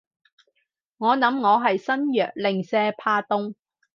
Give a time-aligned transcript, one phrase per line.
[0.97, 3.53] 我諗係我身弱，零舍怕凍